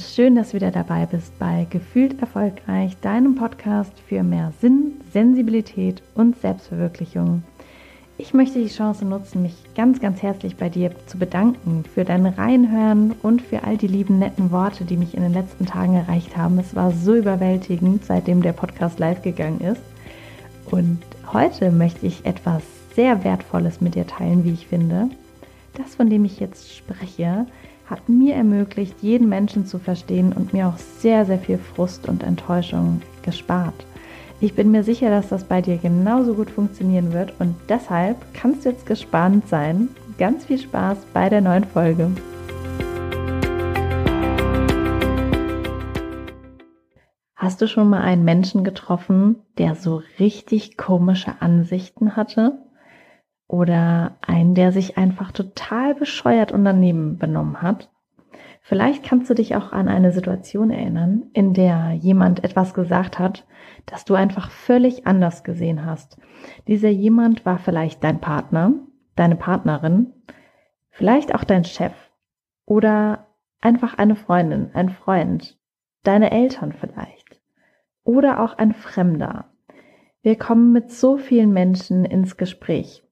[0.00, 6.02] schön, dass du wieder dabei bist bei Gefühlt Erfolgreich, deinem Podcast für mehr Sinn, Sensibilität
[6.14, 7.42] und Selbstverwirklichung.
[8.18, 12.26] Ich möchte die Chance nutzen, mich ganz, ganz herzlich bei dir zu bedanken für dein
[12.26, 16.36] Reinhören und für all die lieben, netten Worte, die mich in den letzten Tagen erreicht
[16.36, 16.58] haben.
[16.58, 19.82] Es war so überwältigend, seitdem der Podcast live gegangen ist.
[20.70, 20.98] Und
[21.32, 22.62] heute möchte ich etwas
[22.94, 25.08] sehr Wertvolles mit dir teilen, wie ich finde.
[25.74, 27.46] Das, von dem ich jetzt spreche,
[27.90, 32.22] hat mir ermöglicht, jeden Menschen zu verstehen und mir auch sehr, sehr viel Frust und
[32.22, 33.74] Enttäuschung gespart.
[34.40, 38.64] Ich bin mir sicher, dass das bei dir genauso gut funktionieren wird und deshalb kannst
[38.64, 39.88] du jetzt gespannt sein.
[40.18, 42.10] Ganz viel Spaß bei der neuen Folge.
[47.34, 52.69] Hast du schon mal einen Menschen getroffen, der so richtig komische Ansichten hatte?
[53.50, 57.90] Oder einen, der sich einfach total bescheuert und daneben benommen hat.
[58.62, 63.44] Vielleicht kannst du dich auch an eine Situation erinnern, in der jemand etwas gesagt hat,
[63.86, 66.16] das du einfach völlig anders gesehen hast.
[66.68, 68.72] Dieser jemand war vielleicht dein Partner,
[69.16, 70.12] deine Partnerin,
[70.90, 71.94] vielleicht auch dein Chef
[72.66, 73.26] oder
[73.60, 75.58] einfach eine Freundin, ein Freund,
[76.04, 77.40] deine Eltern vielleicht
[78.04, 79.46] oder auch ein Fremder.
[80.22, 83.02] Wir kommen mit so vielen Menschen ins Gespräch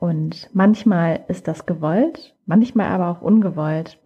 [0.00, 3.98] und manchmal ist das gewollt, manchmal aber auch ungewollt.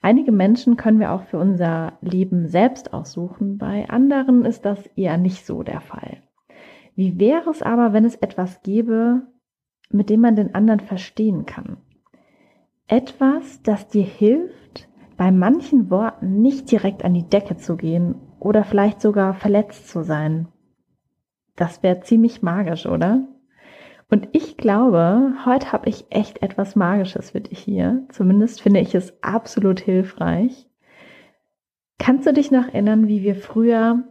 [0.00, 5.18] Einige Menschen können wir auch für unser Leben selbst aussuchen, bei anderen ist das eher
[5.18, 6.22] nicht so der Fall.
[6.94, 9.22] Wie wäre es aber, wenn es etwas gäbe,
[9.90, 11.78] mit dem man den anderen verstehen kann?
[12.86, 18.64] Etwas, das dir hilft, bei manchen Worten nicht direkt an die Decke zu gehen oder
[18.64, 20.48] vielleicht sogar verletzt zu sein.
[21.56, 23.26] Das wäre ziemlich magisch, oder?
[24.10, 28.04] Und ich glaube, heute habe ich echt etwas Magisches für dich hier.
[28.10, 30.68] Zumindest finde ich es absolut hilfreich.
[31.98, 34.02] Kannst du dich noch erinnern, wie wir früher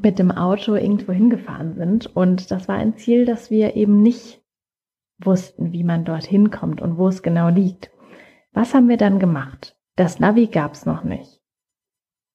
[0.00, 2.14] mit dem Auto irgendwo hingefahren sind?
[2.14, 4.42] Und das war ein Ziel, das wir eben nicht
[5.18, 7.90] wussten, wie man dorthin kommt und wo es genau liegt.
[8.52, 9.76] Was haben wir dann gemacht?
[9.96, 11.40] Das Navi gab es noch nicht.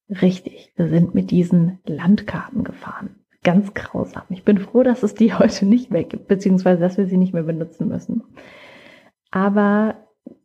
[0.10, 3.19] Richtig, wir sind mit diesen Landkarten gefahren
[3.50, 4.22] ganz grausam.
[4.30, 7.34] Ich bin froh, dass es die heute nicht mehr gibt, beziehungsweise dass wir sie nicht
[7.34, 8.24] mehr benutzen müssen.
[9.32, 9.96] Aber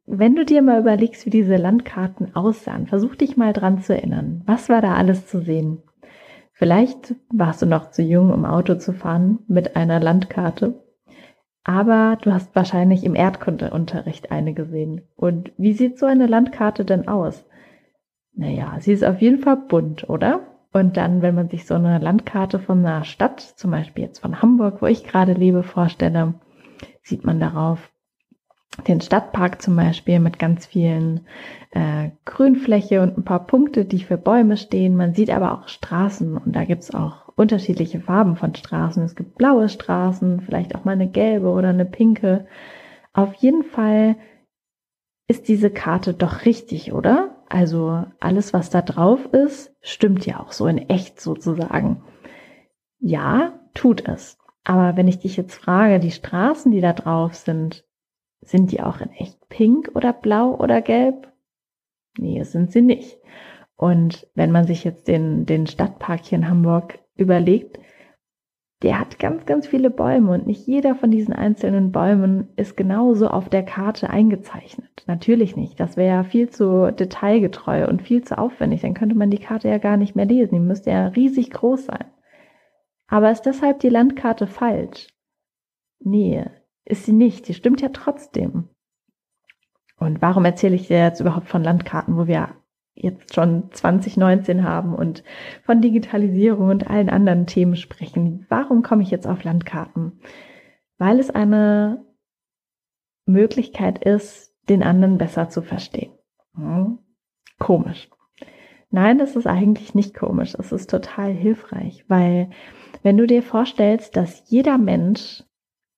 [0.07, 4.43] wenn du dir mal überlegst, wie diese Landkarten aussahen, versuch dich mal dran zu erinnern.
[4.47, 5.83] Was war da alles zu sehen?
[6.53, 10.83] Vielleicht warst du noch zu jung, um Auto zu fahren mit einer Landkarte.
[11.63, 15.03] Aber du hast wahrscheinlich im Erdkundeunterricht eine gesehen.
[15.17, 17.45] Und wie sieht so eine Landkarte denn aus?
[18.35, 20.54] Naja, sie ist auf jeden Fall bunt, oder?
[20.75, 24.43] Und dann, wenn man sich so eine Landkarte von einer Stadt, zum Beispiel jetzt von
[24.43, 26.35] Hamburg, wo ich gerade lebe, vorstelle,
[27.01, 27.93] sieht man darauf
[28.89, 31.29] den Stadtpark zum Beispiel mit ganz vielen
[31.71, 34.97] äh, Grünfläche und ein paar Punkte, die für Bäume stehen.
[34.97, 39.05] Man sieht aber auch Straßen und da gibt's auch unterschiedliche Farben von Straßen.
[39.05, 42.49] Es gibt blaue Straßen, vielleicht auch mal eine gelbe oder eine pinke.
[43.13, 44.17] Auf jeden Fall
[45.29, 47.34] ist diese Karte doch richtig, oder?
[47.55, 52.03] Also alles, was da drauf ist, stimmt ja auch so in echt sozusagen.
[52.99, 54.39] Ja, tut es.
[54.65, 57.85] Aber wenn ich dich jetzt frage, die Straßen, die da drauf sind,
[58.41, 61.33] sind die auch in echt pink oder blau oder gelb?
[62.19, 63.19] Nee, sind sie nicht.
[63.77, 67.79] Und wenn man sich jetzt den, den Stadtpark hier in Hamburg überlegt,
[68.85, 73.29] der hat ganz, ganz viele Bäume und nicht jeder von diesen einzelnen Bäumen ist genauso
[73.29, 75.05] auf der Karte eingezeichnet.
[75.07, 75.81] Natürlich nicht.
[75.81, 78.83] Das wäre ja viel zu detailgetreu und viel zu aufwendig.
[78.83, 80.57] Dann könnte man die Karte ja gar nicht mehr lesen.
[80.57, 82.05] Die müsste ja riesig groß sein.
[83.09, 85.09] Aber ist deshalb die Landkarte falsch?
[86.01, 86.45] Nee,
[86.85, 87.49] ist sie nicht.
[87.49, 88.69] Die stimmt ja trotzdem.
[89.99, 92.51] Und warum erzähle ich dir jetzt überhaupt von Landkarten, wo wir
[92.95, 95.25] jetzt schon 2019 haben und
[95.65, 98.47] von Digitalisierung und allen anderen Themen sprechen.
[98.49, 100.21] Warum komme ich jetzt auf Landkarten?
[100.99, 102.05] Weil es eine
[103.27, 106.13] Möglichkeit ist, den anderen besser zu verstehen.
[106.55, 106.99] Hm.
[107.59, 108.09] Komisch.
[108.91, 110.55] Nein, das ist eigentlich nicht komisch.
[110.57, 112.51] Es ist total hilfreich, weil
[113.03, 115.43] wenn du dir vorstellst, dass jeder Mensch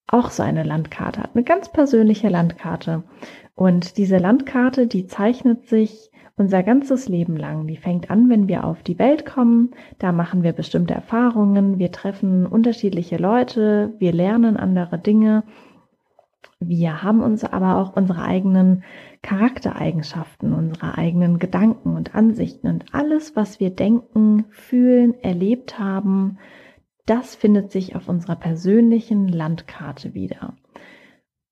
[0.06, 3.04] auch so eine Landkarte hat, eine ganz persönliche Landkarte.
[3.54, 7.66] Und diese Landkarte, die zeichnet sich unser ganzes Leben lang.
[7.66, 9.70] Die fängt an, wenn wir auf die Welt kommen.
[9.98, 11.78] Da machen wir bestimmte Erfahrungen.
[11.78, 13.94] Wir treffen unterschiedliche Leute.
[13.98, 15.44] Wir lernen andere Dinge.
[16.60, 18.84] Wir haben uns aber auch unsere eigenen
[19.22, 26.38] Charaktereigenschaften, unsere eigenen Gedanken und Ansichten und alles, was wir denken, fühlen, erlebt haben,
[27.06, 30.54] das findet sich auf unserer persönlichen Landkarte wieder.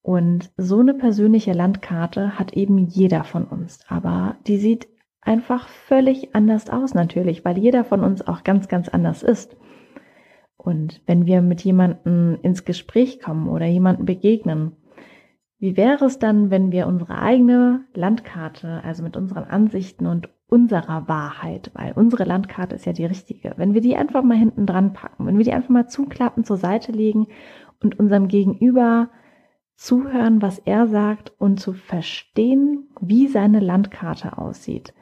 [0.04, 4.86] Und so eine persönliche Landkarte hat eben jeder von uns, aber die sieht
[5.22, 9.56] einfach völlig anders aus natürlich, weil jeder von uns auch ganz, ganz anders ist.
[10.58, 14.72] Und wenn wir mit jemandem ins Gespräch kommen oder jemanden begegnen,
[15.58, 21.08] wie wäre es dann, wenn wir unsere eigene Landkarte, also mit unseren Ansichten und unserer
[21.08, 24.92] Wahrheit, weil unsere Landkarte ist ja die richtige, wenn wir die einfach mal hinten dran
[24.92, 27.26] packen, wenn wir die einfach mal zuklappen, zur Seite legen
[27.82, 29.08] und unserem Gegenüber
[29.76, 34.94] zuhören, was er sagt und zu verstehen, wie seine Landkarte aussieht.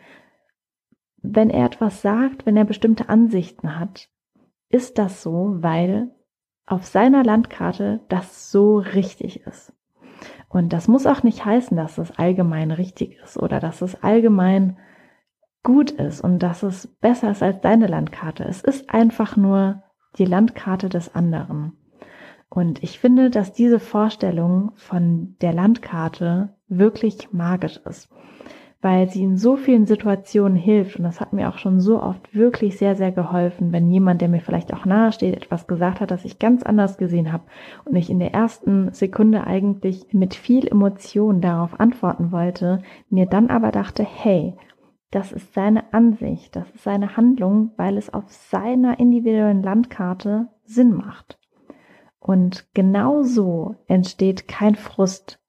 [1.22, 4.08] Wenn er etwas sagt, wenn er bestimmte Ansichten hat,
[4.68, 6.10] ist das so, weil
[6.66, 9.72] auf seiner Landkarte das so richtig ist.
[10.48, 14.78] Und das muss auch nicht heißen, dass es allgemein richtig ist oder dass es allgemein
[15.62, 18.44] gut ist und dass es besser ist als deine Landkarte.
[18.44, 19.82] Es ist einfach nur
[20.18, 21.76] die Landkarte des anderen.
[22.54, 28.10] Und ich finde, dass diese Vorstellung von der Landkarte wirklich magisch ist,
[28.82, 30.98] weil sie in so vielen Situationen hilft.
[30.98, 34.28] Und das hat mir auch schon so oft wirklich sehr, sehr geholfen, wenn jemand, der
[34.28, 37.44] mir vielleicht auch nahe steht, etwas gesagt hat, das ich ganz anders gesehen habe
[37.86, 43.48] und ich in der ersten Sekunde eigentlich mit viel Emotion darauf antworten wollte, mir dann
[43.48, 44.52] aber dachte, hey,
[45.10, 50.92] das ist seine Ansicht, das ist seine Handlung, weil es auf seiner individuellen Landkarte Sinn
[50.92, 51.38] macht.
[52.22, 55.40] Und genau so entsteht kein Frust,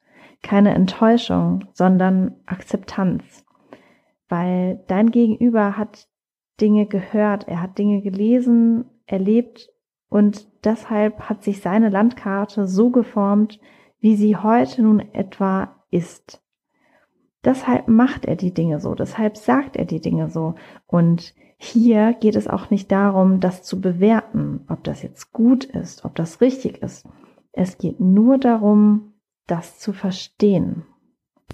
[0.41, 3.45] keine Enttäuschung, sondern Akzeptanz.
[4.27, 6.07] Weil dein Gegenüber hat
[6.59, 9.69] Dinge gehört, er hat Dinge gelesen, erlebt
[10.09, 13.59] und deshalb hat sich seine Landkarte so geformt,
[13.99, 16.43] wie sie heute nun etwa ist.
[17.45, 20.55] Deshalb macht er die Dinge so, deshalb sagt er die Dinge so.
[20.87, 26.05] Und hier geht es auch nicht darum, das zu bewerten, ob das jetzt gut ist,
[26.05, 27.07] ob das richtig ist.
[27.51, 29.13] Es geht nur darum,
[29.47, 30.83] das zu verstehen.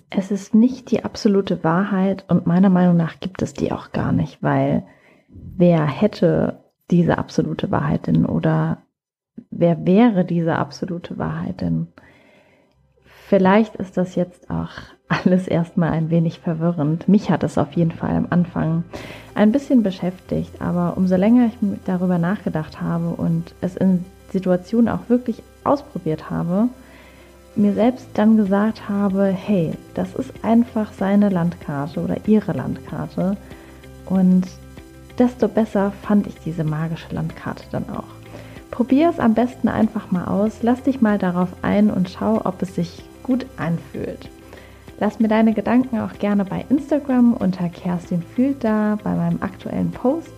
[0.10, 4.12] Es ist nicht die absolute Wahrheit und meiner Meinung nach gibt es die auch gar
[4.12, 4.86] nicht, weil
[5.28, 8.84] wer hätte diese absolute Wahrheit denn oder
[9.52, 11.88] wer wäre diese absolute Wahrheit denn?
[13.30, 14.72] Vielleicht ist das jetzt auch
[15.08, 17.08] alles erstmal ein wenig verwirrend.
[17.08, 18.84] Mich hat es auf jeden Fall am Anfang
[19.36, 21.54] ein bisschen beschäftigt, aber umso länger ich
[21.86, 26.70] darüber nachgedacht habe und es in Situationen auch wirklich ausprobiert habe,
[27.56, 33.38] mir selbst dann gesagt habe, hey, das ist einfach seine Landkarte oder ihre Landkarte
[34.08, 34.48] und
[35.20, 38.06] desto besser fand ich diese magische Landkarte dann auch.
[38.72, 42.64] Probier es am besten einfach mal aus, lass dich mal darauf ein und schau, ob
[42.64, 44.28] es sich gut anfühlt.
[45.00, 49.92] Lass mir deine Gedanken auch gerne bei Instagram unter Kerstin fühlt da bei meinem aktuellen
[49.92, 50.34] Post.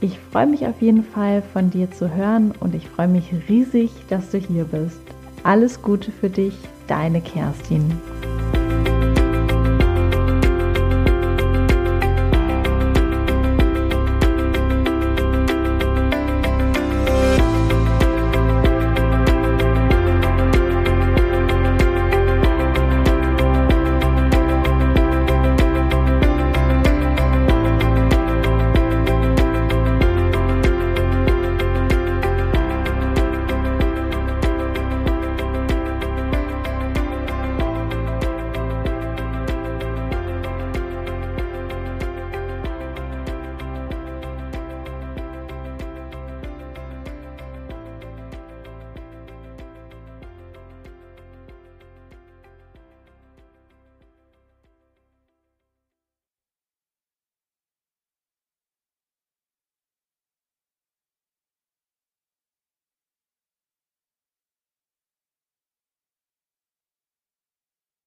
[0.00, 3.92] Ich freue mich auf jeden Fall von dir zu hören und ich freue mich riesig,
[4.10, 5.00] dass du hier bist.
[5.44, 6.54] Alles Gute für dich,
[6.88, 7.84] deine Kerstin.